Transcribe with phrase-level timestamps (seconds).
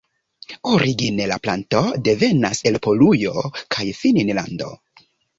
[0.75, 3.43] Origine la planto devenas el Polujo
[3.75, 4.71] kaj Finnlando.